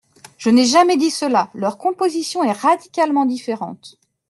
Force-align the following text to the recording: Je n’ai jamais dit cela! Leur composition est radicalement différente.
Je 0.39 0.49
n’ai 0.49 0.65
jamais 0.65 0.97
dit 0.97 1.11
cela! 1.11 1.51
Leur 1.53 1.77
composition 1.77 2.43
est 2.43 2.51
radicalement 2.53 3.27
différente. 3.27 3.99